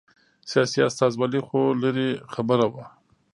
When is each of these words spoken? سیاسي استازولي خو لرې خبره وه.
سیاسي 0.51 0.79
استازولي 0.89 1.41
خو 1.47 1.59
لرې 1.81 2.09
خبره 2.33 2.65
وه. 2.73 2.83